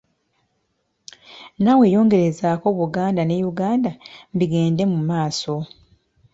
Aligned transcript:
Nawe 1.63 1.85
yongerezaako 1.95 2.67
Buganda 2.79 3.21
ne 3.25 3.35
Uganda 3.51 3.91
bigende 4.37 4.83
mu 4.91 4.99
maaso 5.09 5.53